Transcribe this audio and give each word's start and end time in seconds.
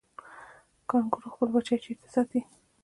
کانګارو 0.89 1.33
خپل 1.33 1.47
بچی 1.53 1.77
چیرته 1.83 2.07
ساتي؟ 2.13 2.39